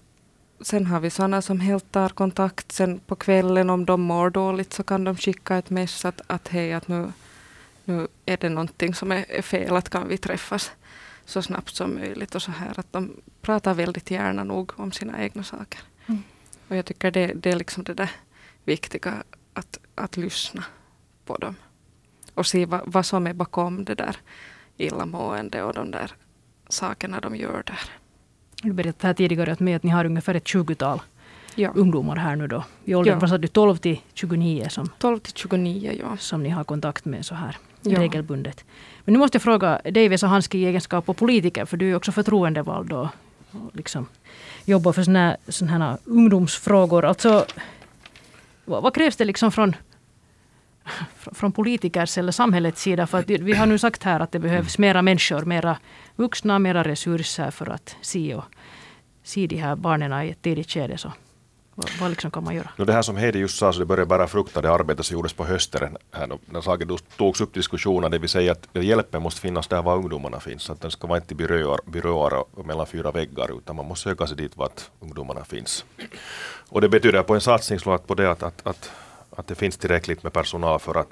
[0.61, 3.69] Sen har vi sådana som helt tar kontakt sen på kvällen.
[3.69, 7.11] Om de mår dåligt så kan de skicka ett mess att, att hej att nu,
[7.85, 10.71] nu är det någonting som är, är fel att kan vi träffas
[11.25, 12.79] så snabbt som möjligt och så här.
[12.79, 15.79] Att de pratar väldigt gärna nog om sina egna saker.
[16.05, 16.23] Mm.
[16.67, 18.11] Och jag tycker det, det är liksom det där
[18.65, 19.13] viktiga
[19.53, 20.63] att, att lyssna
[21.27, 21.55] på dem
[22.33, 24.15] och se vad, vad som är bakom det där
[24.77, 26.11] illamående och de där
[26.69, 27.79] sakerna de gör där.
[28.63, 31.01] Du berättade här tidigare att, med att ni har ungefär ett tjugotal
[31.55, 31.71] ja.
[31.75, 32.63] ungdomar här nu då.
[32.85, 33.19] I åldern, ja.
[33.19, 34.67] vad sa du, 12 till 29?
[34.69, 36.17] Som, 12 till 29, ja.
[36.17, 37.99] Som ni har kontakt med så här ja.
[37.99, 38.65] regelbundet.
[39.05, 41.95] Men nu måste jag fråga dig Vesa Hanski i egenskap av politiker, för du är
[41.95, 43.07] också förtroendevald och,
[43.51, 44.07] och liksom
[44.65, 45.03] jobbar för
[45.51, 47.05] såna här ungdomsfrågor.
[47.05, 47.45] Alltså,
[48.65, 49.75] vad, vad krävs det liksom från,
[51.31, 53.07] från politikers eller samhällets sida?
[53.07, 55.77] För att vi har nu sagt här att det behövs mera människor, mera
[56.15, 58.45] vuxna, mera resurser för att se, och,
[59.23, 60.97] se de här barnen i ett tidigt skede.
[60.97, 61.11] Så
[61.77, 62.69] vad, vad liksom kan man göra?
[62.77, 65.13] No, det här som Heidi just sa, så det började bära frukter, det arbetet som
[65.13, 69.41] gjordes på hösten, här, när saken togs upp diskussionen, det vill säga att hjälpen måste
[69.41, 70.69] finnas där var ungdomarna finns.
[70.69, 74.37] Att den ska vara inte byråer, byråer mellan fyra väggar, utan man måste söka sig
[74.37, 75.85] dit vart ungdomarna finns.
[76.69, 78.91] Och det betyder på en satsning på det att, att, att,
[79.37, 81.09] att det finns tillräckligt med personal för att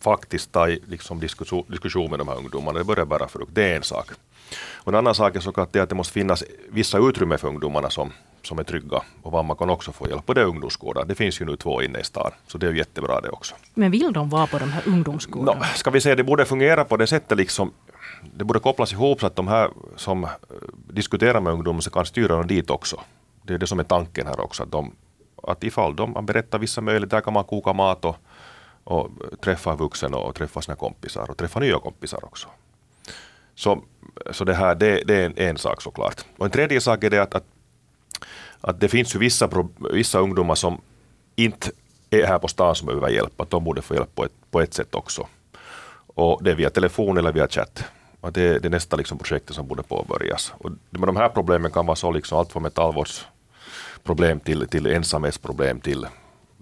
[0.00, 2.78] faktiskt ta liksom diskussion, diskussion med de här ungdomarna.
[2.78, 4.10] Det börjar bära frukt, det är en sak.
[4.74, 8.12] Och en annan sak är såklart att det måste finnas vissa utrymme för ungdomarna som
[8.46, 10.28] som är trygga och var man kan också få hjälp.
[10.28, 11.04] Och det är ungdomsgårdar.
[11.04, 12.30] Det finns ju nu två inne i stan.
[12.46, 13.54] Så det är jättebra det också.
[13.74, 15.58] Men vill de vara på de här ungdomsgårdarna?
[15.60, 17.72] No, ska vi säga det borde fungera på det sättet liksom.
[18.34, 20.30] Det borde kopplas ihop så att de här som eh,
[20.72, 23.00] diskuterar med ungdomar så kan styra dem dit också.
[23.42, 24.62] Det är det som är tanken här också.
[24.62, 24.92] Att, de,
[25.46, 28.16] att ifall de man berättar vissa möjligheter, där kan man koka mat och,
[28.84, 32.48] och träffa vuxen och träffa sina kompisar och träffa nya kompisar också.
[33.54, 33.82] Så,
[34.30, 36.24] så det här det, det är en, en sak såklart.
[36.36, 37.44] Och en tredje sak är det att, att
[38.60, 39.48] att det finns ju vissa,
[39.92, 40.80] vissa ungdomar som
[41.36, 41.70] inte
[42.10, 44.60] är här på stan som behöver hjälp, att de borde få hjälp på ett, på
[44.60, 45.26] ett sätt också.
[46.06, 47.84] Och det är via telefon eller via chatt.
[48.20, 50.52] Och det är det nästa liksom projektet som borde påbörjas.
[50.58, 53.26] Och med de här problemen kan vara så liksom allt från metallvårds
[54.06, 56.06] problem till, till ensamhetsproblem till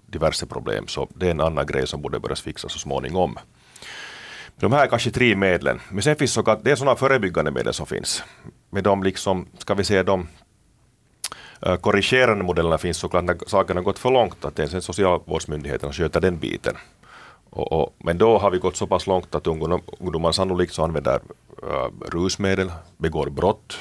[0.07, 0.87] diverse problem.
[0.87, 3.37] Så det är en annan grej som borde börjas fixas så småningom.
[4.59, 5.79] De här är kanske tre medlen.
[5.89, 8.23] Men sen finns så, det är sådana förebyggande medel som finns.
[8.69, 10.27] Med de liksom, ska vi säga de
[11.61, 15.93] eh, korrigerande modellerna finns såklart när sakerna gått för långt, att det är sen som
[15.93, 16.75] sköter den biten.
[17.49, 21.19] Och, och, men då har vi gått så pass långt att ungdomar sannolikt så använder
[21.63, 23.77] uh, rusmedel, begår brott,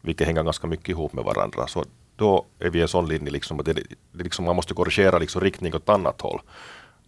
[0.00, 1.66] vilket hänger ganska mycket ihop med varandra.
[1.66, 1.84] Så
[2.16, 5.40] då är vi en sån linje liksom, att det, det liksom, man måste korrigera liksom
[5.40, 6.40] riktning åt annat håll.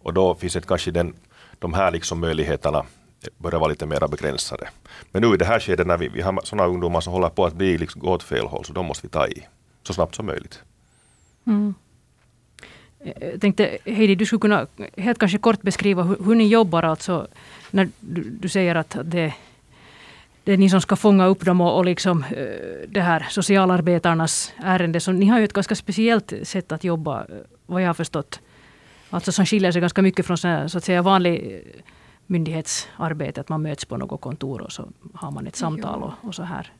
[0.01, 1.13] Och då finns det kanske den,
[1.59, 2.85] de här liksom möjligheterna
[3.37, 4.69] börjar vara lite mer begränsade.
[5.11, 7.45] Men nu i det här skedet när vi, vi har sådana ungdomar som håller på
[7.45, 9.47] att bli liksom, gå åt fel håll, så de måste vi ta i
[9.83, 10.63] så snabbt som möjligt.
[11.47, 11.73] Mm.
[12.99, 14.67] Eh, jag tänkte, Heidi, du skulle kunna
[14.97, 17.27] helt kanske kort beskriva hur, hur ni jobbar alltså
[17.71, 19.33] när du, du, säger att det,
[20.43, 24.53] det är ni som ska fånga upp dem och, och liksom eh, det här socialarbetarnas
[24.57, 24.99] ärende.
[24.99, 28.39] Så ni har ju ett ganska speciellt sätt att jobba, eh, vad jag har förstått.
[29.09, 31.81] Alltså som skiljer sig ganska mycket från så att säga vanlig eh,
[32.25, 36.35] myndighetsarbete, att man möts på något kontor och så har man ett samtal och, och
[36.35, 36.71] så här.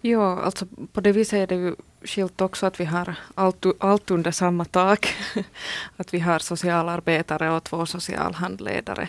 [0.00, 4.10] Ja, alltså på det viset är det ju skilt också att vi har allt, allt
[4.10, 5.14] under samma tak.
[5.96, 9.08] att vi har socialarbetare och två socialhandledare.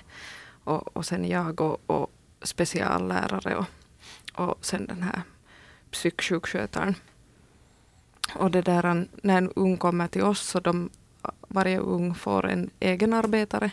[0.63, 3.65] Och, och sen jag och, och speciallärare och,
[4.35, 5.21] och sen den här
[5.91, 6.95] psyksjukskötaren.
[8.35, 10.89] Och det där när en ung kommer till oss så de,
[11.47, 13.71] varje ung får en egen arbetare.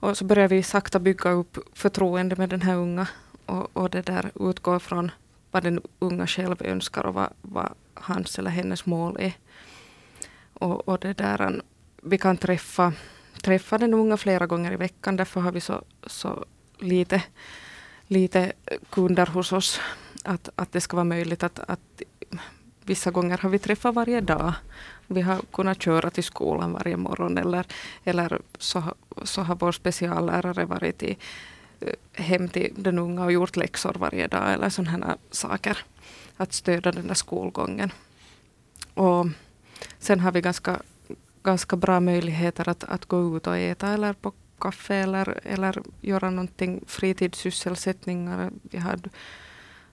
[0.00, 3.06] Och så börjar vi sakta bygga upp förtroende med den här unga
[3.46, 5.10] och, och det där utgår från
[5.50, 9.32] vad den unga själv önskar och vad, vad hans eller hennes mål är.
[10.54, 11.62] Och, och det där,
[12.02, 12.92] vi kan träffa,
[13.42, 16.44] träffa den unga flera gånger i veckan, därför har vi så, så
[16.78, 17.22] lite,
[18.08, 19.80] lite eh, kunder hos oss.
[20.24, 22.02] Att, att det ska vara möjligt att, att
[22.84, 24.52] vissa gånger har vi träffat varje dag.
[25.06, 27.66] Vi har kunnat köra till skolan varje morgon eller,
[28.04, 28.82] eller så,
[29.22, 31.16] så har vår speciallärare varit i,
[31.80, 35.78] eh, hem till den unga och gjort läxor varje dag eller sådana saker.
[36.36, 37.92] Att stödja den där skolgången.
[38.94, 39.26] Och
[39.98, 40.82] sen har vi ganska,
[41.42, 44.32] ganska bra möjligheter att, att gå ut och äta eller på
[44.64, 48.50] kaffe eller, eller göra någonting fritidssysselsättningar.
[48.62, 49.10] Vi hade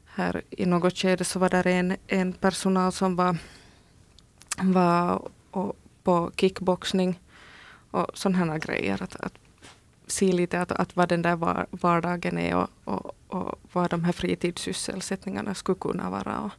[0.05, 3.37] här i något skede så var det en, en personal som var,
[4.57, 7.19] var och, på kickboxning
[7.91, 9.03] och sådana grejer.
[9.03, 9.33] Att, att
[10.07, 14.03] se lite att, att vad den där var, vardagen är och, och, och vad de
[14.03, 16.39] här fritidssysselsättningarna skulle kunna vara.
[16.39, 16.53] Och,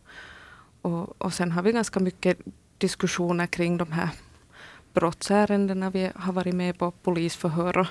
[0.83, 2.39] och, och sen har vi ganska mycket
[2.79, 4.09] diskussioner kring de här
[4.95, 5.91] brottsärendena.
[5.91, 7.87] Vi har varit med på polisförhör och,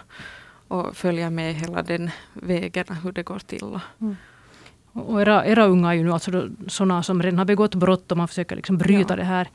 [0.68, 3.80] och följa med hela den vägen, hur det går till.
[4.02, 4.16] Mm.
[4.94, 8.18] Och era, era unga är ju nu alltså sådana som redan har begått brott och
[8.18, 9.16] man försöker liksom bryta ja.
[9.16, 9.48] det här.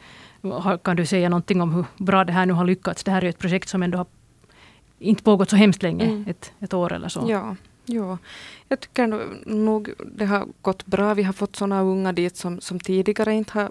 [0.83, 3.05] Kan du säga någonting om hur bra det här nu har lyckats?
[3.05, 4.07] Det här är ett projekt som ändå har
[4.99, 6.25] inte pågått så hemskt länge, mm.
[6.29, 7.25] ett, ett år eller så.
[7.29, 8.19] Ja, ja.
[8.69, 9.07] Jag tycker
[9.47, 11.15] nog det har gått bra.
[11.15, 13.71] Vi har fått sådana unga dit som, som tidigare inte har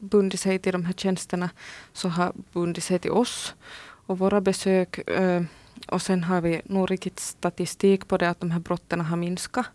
[0.00, 1.50] bundit sig till de här tjänsterna,
[1.92, 3.54] så har bundit sig till oss
[4.06, 5.08] och våra besök.
[5.08, 5.42] Eh,
[5.88, 9.66] och sen har vi nog riktigt statistik på det att de här brotten har minskat.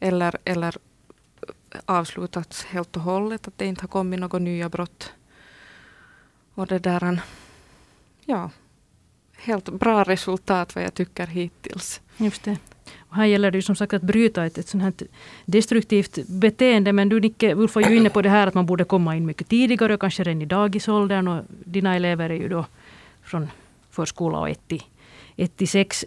[0.00, 0.76] Eller, eller
[1.84, 5.12] avslutats helt och hållet, att det inte har kommit några nya brott.
[6.54, 7.20] Och det där,
[8.24, 8.50] ja,
[9.36, 12.00] helt bra resultat vad jag tycker hittills.
[12.16, 12.56] Just det.
[12.98, 14.92] Och här gäller det ju som sagt att bryta ett, ett sånt här
[15.44, 16.92] destruktivt beteende.
[16.92, 19.26] Men du Nicke Ulf var ju inne på det här att man borde komma in
[19.26, 21.28] mycket tidigare, kanske redan i dagisåldern.
[21.28, 22.66] Och dina elever är ju då
[23.22, 23.48] från
[23.90, 24.82] förskola och 1 till,
[25.36, 26.04] 1 till 6.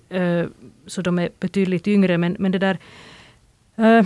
[0.88, 2.18] Så de är betydligt yngre.
[2.18, 2.78] Men, men det där...
[3.76, 4.06] Eh,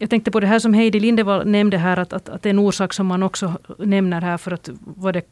[0.00, 2.92] jag tänkte på det här som Heidi Lindevall nämnde här, att, att, att en orsak
[2.92, 5.22] som man också nämner här för att vad det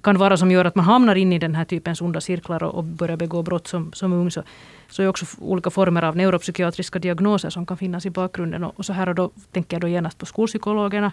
[0.00, 2.74] kan vara som gör att man hamnar in i den här typens onda cirklar och,
[2.74, 4.30] och börjar begå brott som, som ung.
[4.30, 4.42] Så,
[4.88, 8.64] så är också olika former av neuropsykiatriska diagnoser som kan finnas i bakgrunden.
[8.64, 11.12] Och, och så här och då tänker jag då genast på skolpsykologerna,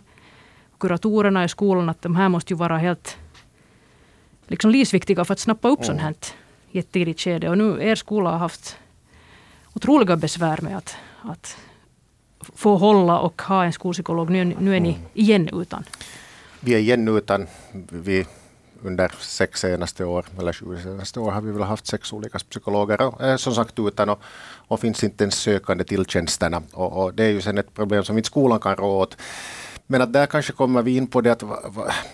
[0.79, 3.17] kuratorerna i skolan, att de här måste ju vara helt
[4.47, 5.87] liksom livsviktiga för att snappa upp mm.
[5.87, 6.15] sånt här
[6.71, 7.49] i ett tidigt skede.
[7.49, 8.77] Och nu er skola har haft
[9.73, 11.57] otroliga besvär med att, att
[12.55, 14.29] få hålla och ha en skolpsykolog.
[14.29, 15.01] Nu, nu är ni mm.
[15.13, 15.83] igen utan.
[16.59, 17.47] Vi är igen utan.
[17.89, 18.25] Vi
[18.83, 23.01] under sex senaste år, eller sju senaste år, har vi väl haft sex olika psykologer,
[23.01, 24.19] och, eh, som sagt utan och,
[24.67, 26.61] och finns inte ens sökande till tjänsterna.
[26.73, 29.17] Och, och, det är ju sen ett problem som inte skolan kan rå åt.
[29.87, 31.43] Men att där kanske kommer vi in på det att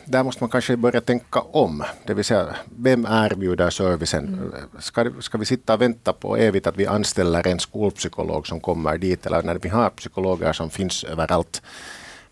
[0.06, 1.84] där måste man kanske börja tänka om.
[2.06, 4.28] Det vill säga, vem erbjuder servicen?
[4.28, 4.52] Mm.
[4.80, 8.98] Ska, ska vi sitta och vänta på evigt att vi anställer en skolpsykolog som kommer
[8.98, 11.62] dit eller när vi har psykologer som finns överallt?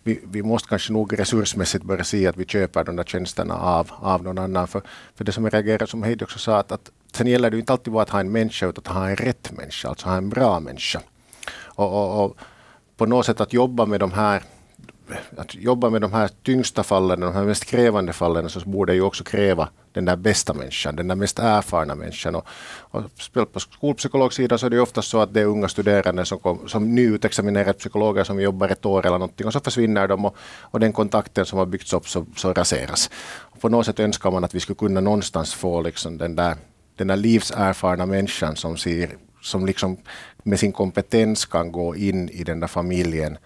[0.08, 3.90] Vi, vi måste kanske nog resursmässigt börja se att vi köper de där tjänsterna av,
[4.00, 4.68] av någon annan.
[4.68, 4.82] För,
[5.14, 7.72] för det som jag reagerar, som Heidi också sa, att, att sen gäller det inte
[7.72, 10.28] alltid bara att ha en människa utan att ha en rätt människa, alltså ha en
[10.28, 11.00] bra människa.
[11.60, 12.36] Och, och, och
[12.96, 14.42] på något sätt att jobba med de här
[15.36, 19.02] att jobba med de här tyngsta fallen, de här mest krävande fallen, så borde ju
[19.02, 22.34] också kräva den där bästa människan, den där mest erfarna människan.
[22.34, 22.46] Och,
[22.78, 23.02] och
[23.52, 26.94] på skolpsykologsidan så är det ofta så att det är unga studerande som, kom, som
[26.94, 30.92] nyutexaminerade psykologer som jobbar ett år eller någonting och så försvinner de och, och den
[30.92, 33.10] kontakten som har byggts upp så, så raseras.
[33.40, 36.56] Och på något sätt önskar man att vi skulle kunna någonstans få liksom den, där,
[36.96, 39.96] den där livserfarna människan som, ser, som liksom
[40.42, 43.38] med sin kompetens kan gå in i den där familjen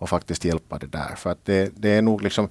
[0.00, 1.14] och faktiskt hjälpa det där.
[1.16, 2.48] För att det, det är nog liksom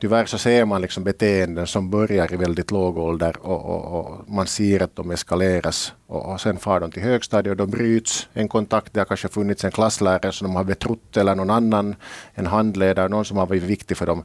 [0.00, 4.28] Tyvärr så ser man liksom beteenden som börjar i väldigt låg ålder och, och, och
[4.28, 8.28] man ser att de eskaleras och, och sen far de till högstadiet och då bryts
[8.32, 8.92] en kontakt.
[8.92, 11.94] Det har kanske funnits en klasslärare som de har betrott eller någon annan,
[12.34, 14.24] en handledare, någon som har varit viktig för dem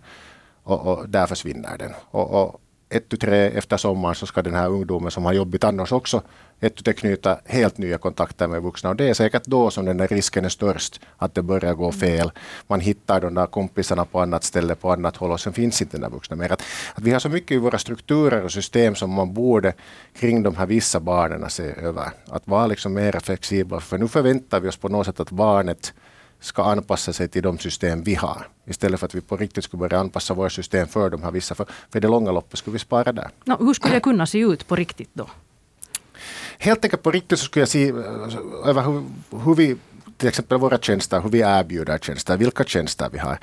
[0.63, 1.91] och, och där försvinner den.
[2.11, 2.61] Och, och
[2.95, 6.21] ett, tu, tre efter sommaren så ska den här ungdomen som har jobbigt annars också
[6.59, 8.89] ett, tu, knyta helt nya kontakter med vuxna.
[8.89, 11.91] Och det är säkert då som den där risken är störst att det börjar gå
[11.91, 12.31] fel.
[12.67, 15.97] Man hittar de där kompisarna på annat ställe, på annat håll och sen finns inte
[15.97, 16.51] den där vuxna mer.
[16.51, 16.63] Att,
[16.95, 19.73] att vi har så mycket i våra strukturer och system som man borde
[20.19, 22.09] kring de här vissa barnen se över.
[22.27, 23.79] Att vara liksom mer flexibla.
[23.79, 25.93] För nu förväntar vi oss på något sätt att barnet
[26.39, 28.47] ska anpassa sig till de system vi har.
[28.65, 31.55] Istället för att vi på riktigt skulle börja anpassa våra system för de här vissa.
[31.55, 33.29] För, för det långa loppet skulle vi spara där.
[33.45, 35.29] No, hur skulle det kunna se ut på riktigt då?
[36.57, 37.95] Helt enkelt på riktigt så skulle jag se eh,
[38.65, 39.03] över hur,
[39.45, 39.75] hur vi
[40.17, 43.37] till exempel våra tjänster, hur vi erbjuder tjänster, vilka tjänster vi har.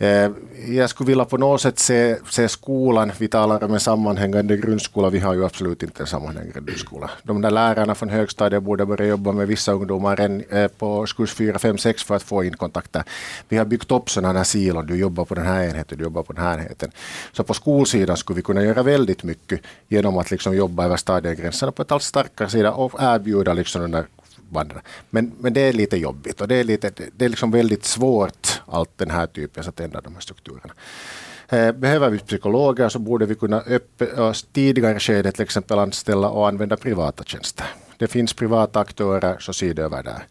[0.00, 0.30] Eh,
[0.68, 5.10] Jag skulle vilja på något sätt se, se skolan, vi talar om en sammanhängande grundskola,
[5.10, 7.10] vi har ju absolut inte en sammanhängande grundskola.
[7.22, 10.20] De där lärarna från högstadiet borde börja jobba med vissa ungdomar
[10.54, 13.02] eh, på årskurs 4, 5, 6 för att få in kontakter.
[13.48, 16.22] Vi har byggt upp sådana här silon, du jobbar på den här enheten, du jobbar
[16.22, 16.90] på den här enheten.
[17.32, 21.72] Så på skolsidan skulle vi kunna göra väldigt mycket genom att liksom jobba över stadiegränserna
[21.72, 24.04] på ett allt starkare sida och erbjuda liksom den där
[24.50, 24.80] vandra.
[25.10, 28.62] Men, men det är lite jobbigt och det är, lite, det är liksom väldigt svårt,
[28.66, 30.74] allt den här typen, att ändra de här strukturerna.
[31.48, 34.02] Eh, behöver vi psykologer så borde vi kunna upp,
[34.52, 37.66] tidigare skede till exempel anställa och använda privata tjänster.
[37.96, 40.26] Det finns privata aktörer, så se över där.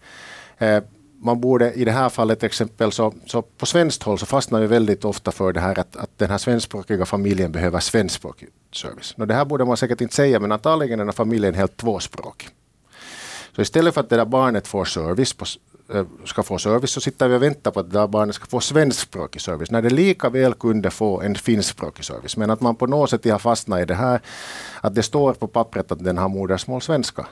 [0.57, 0.83] Eh,
[1.21, 4.59] man borde i det här fallet till exempel så, så på svenskt håll så fastnar
[4.59, 9.13] vi väldigt ofta för det här att, att den här svenskspråkiga familjen behöver svenskspråkig service.
[9.17, 11.77] Och det här borde man säkert inte säga men antagligen är den här familjen helt
[11.77, 12.49] tvåspråkig.
[13.59, 15.45] Så istället för att det där barnet får service på,
[15.93, 18.45] eh, ska få service så sitter vi och väntar på att det där barnet ska
[18.45, 22.37] få svenskspråkig service när det lika väl kunde få en finskspråkig service.
[22.37, 24.21] Men att man på något sätt har fastnat i det här
[24.81, 27.27] att det står på pappret att den har modersmål svenska.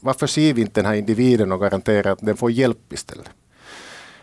[0.00, 3.30] Varför ser vi inte den här individen och garanterar att den får hjälp istället?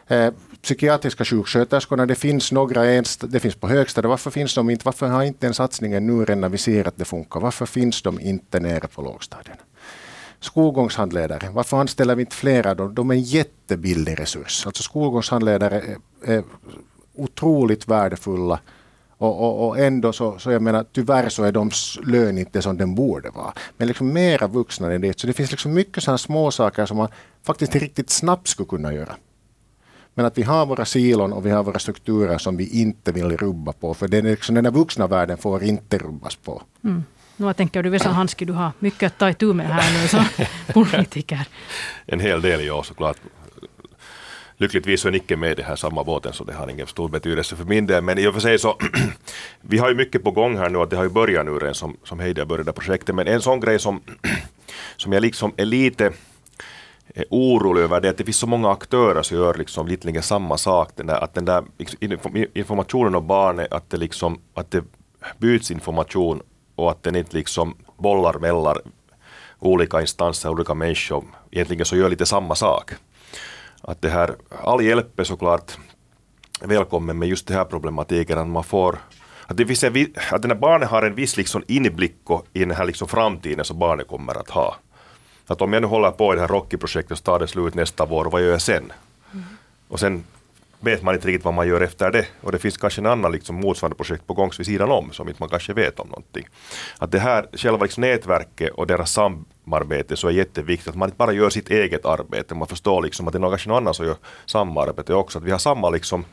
[0.07, 4.85] Eh, psykiatriska sjuksköterskorna, det finns några, ens, det finns på högstadiet, varför finns de inte?
[4.85, 7.39] Varför har inte den satsningen nu redan när vi ser att det funkar?
[7.39, 9.61] Varför finns de inte nere på lågstadierna?
[10.41, 12.75] Skolgångshandledare, varför anställer vi inte flera?
[12.75, 14.65] De, de är en jättebillig resurs.
[14.65, 15.97] Alltså skolgångshandledare är,
[16.33, 16.43] är
[17.15, 18.59] otroligt värdefulla
[19.21, 21.71] och, och, och, ändå så, så jag menar tyvärr så är de
[22.03, 23.53] lön inte som den borde vara.
[23.77, 25.19] Men liksom mera vuxna än det.
[25.19, 27.07] Så det finns liksom mycket sådana små saker som man
[27.43, 29.15] faktiskt riktigt snabbt skulle kunna göra.
[30.13, 33.37] Men att vi har våra silon och vi har våra strukturer som vi inte vill
[33.37, 33.93] rubba på.
[33.93, 36.61] För den, liksom, den här vuxna världen får inte rubbas på.
[36.83, 37.03] Mm.
[37.37, 40.07] Nu, vad tänker du, Vesa Hanski, du har mycket att ta itu med här nu
[40.07, 40.25] som
[40.73, 41.47] politiker.
[42.05, 43.17] En hel del, ja såklart.
[44.57, 47.09] Lyckligtvis så är Nicke med i den här samma båten så det har ingen stor
[47.09, 48.03] betydelse för min del.
[48.03, 48.77] Men i och för sig så,
[49.61, 51.75] vi har ju mycket på gång här nu, att det har ju börjat nu redan
[51.75, 53.15] som, som Heidi har börjat projektet.
[53.15, 54.01] Men en sån grej som,
[54.97, 56.13] som jag liksom är lite
[57.15, 60.57] är orolig över det att det finns så många aktörer som gör liksom lite samma
[60.57, 60.89] sak.
[60.95, 61.63] Den där, att den där
[62.53, 64.83] informationen om barnet, att det, liksom, att det
[65.37, 66.41] byts information
[66.81, 68.77] och att den inte liksom bollar mellan
[69.59, 72.91] olika instanser, olika människor, egentligen så gör lite samma sak.
[73.81, 75.77] Att det här, all hjälp är såklart
[76.61, 78.99] välkommen med just det här problematiken att man får
[79.45, 82.15] att, det finns en, att den här barnet har en viss liksom inblick
[82.53, 84.75] i den här liksom framtiden som barnet kommer att ha.
[85.47, 88.05] Att om jag nu håller på i det här Rocky-projektet och tar det slut nästa
[88.05, 88.93] vår, vad gör jag sen?
[89.33, 89.45] Mm.
[89.87, 90.23] Och sen
[90.81, 92.25] vet man inte riktigt vad man gör efter det.
[92.41, 95.27] Och det finns kanske en annan liksom motsvarande projekt på gång vid sidan om som
[95.27, 96.47] inte man kanske vet om någonting.
[96.97, 101.17] Att det här själva liksom nätverket och deras samarbete så är jätteviktigt att man inte
[101.17, 102.55] bara gör sitt eget arbete.
[102.55, 104.15] Man förstår liksom att det är någon, kanske någon annan som gör
[104.45, 105.37] samarbete också.
[105.37, 106.25] Att vi har samma, liksom,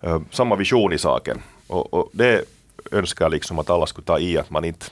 [0.00, 1.42] eh, samma vision i saken.
[1.66, 2.44] Och, och det
[2.90, 4.86] önskar liksom att alla skulle ta i att man inte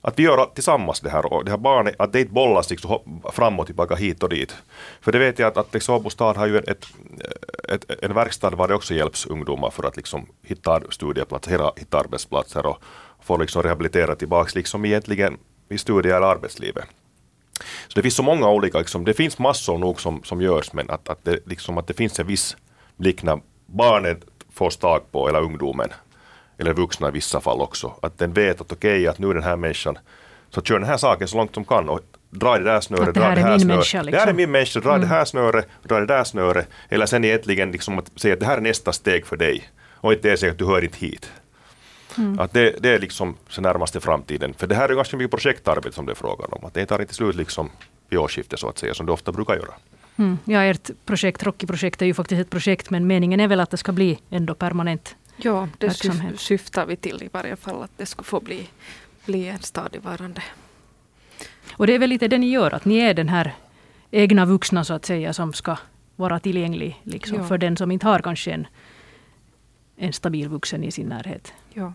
[0.00, 3.22] att vi gör tillsammans det här och det här barnet, att det inte bollas liksom
[3.32, 4.54] fram och tillbaka hit och dit.
[5.00, 6.86] För det vet jag att, att liksom Åbo stad har ju ett,
[7.68, 12.66] ett, en verkstad var det också hjälps ungdomar för att liksom hitta studieplatser, hitta arbetsplatser
[12.66, 12.82] och
[13.22, 15.38] få liksom rehabilitera tillbaka liksom egentligen
[15.68, 16.84] i studie eller arbetslivet.
[17.88, 20.90] Så det finns så många olika, liksom, det finns massor nog som, som görs men
[20.90, 22.56] att, att, det, liksom, att det finns en viss
[22.96, 25.88] blick när barnet får tag på, eller ungdomen,
[26.58, 29.34] eller vuxna i vissa fall också, att den vet att okej, okay, att nu är
[29.34, 29.98] den här människan,
[30.50, 32.00] så kör den här saken så långt de kan och
[32.30, 33.78] dra det där snöret, dra det här snöret.
[33.78, 34.10] Liksom.
[34.10, 35.00] Det här är min människa, dra mm.
[35.00, 36.68] det här snöret, dra det där snöret.
[36.88, 39.68] Eller sen egentligen liksom att säga att det här är nästa steg för dig.
[39.94, 41.30] Och inte säga att du hör inte hit.
[42.18, 42.38] Mm.
[42.38, 44.54] Att det, det är liksom så närmaste framtiden.
[44.54, 46.64] För det här är ganska mycket projektarbete som det är frågan om.
[46.64, 47.70] Att det tar inte slut liksom
[48.08, 49.74] vid årsskiftet så att säga, som det ofta brukar göra.
[50.16, 50.38] Mm.
[50.44, 53.76] Ja, ert projekt, Rocky-projekt är ju faktiskt ett projekt, men meningen är väl att det
[53.76, 56.40] ska bli ändå permanent Ja, det verksamhet.
[56.40, 58.68] syftar vi till i varje fall, att det skulle få bli,
[59.26, 60.42] bli en stadigvarande.
[61.72, 63.54] Och det är väl lite det ni gör, att ni är den här
[64.10, 65.76] egna vuxna så att säga, som ska
[66.16, 67.44] vara tillgänglig liksom, ja.
[67.44, 68.66] för den som inte har kanske en,
[69.96, 71.52] en stabil vuxen i sin närhet.
[71.74, 71.92] Ja.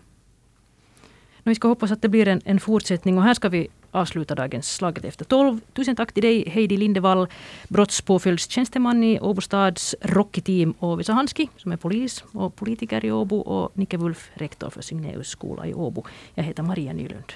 [1.42, 4.74] Vi ska hoppas att det blir en, en fortsättning och här ska vi avsluta dagens
[4.74, 5.60] Slaget efter tolv.
[5.72, 7.26] Tusen tack till dig Heidi Lindevall,
[7.68, 13.36] brottspåföljdstjänsteman i Åbo stads Rocky-team och Vesa Hanski som är polis och politiker i Åbo
[13.36, 16.04] och Nicke Wulf, rektor för Signeus skola i Åbo.
[16.34, 17.32] Jag heter Maria Nylund.